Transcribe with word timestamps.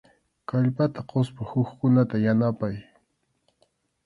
Kallpata 0.49 0.99
quspa 1.09 1.41
hukkunata 1.51 2.15
yanapay. 2.25 2.75